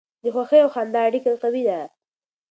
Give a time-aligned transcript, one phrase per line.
[0.23, 1.79] د خوښۍ او خندا اړیکه قوي ده.